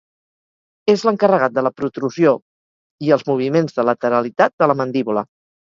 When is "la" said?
1.67-1.71, 4.73-4.81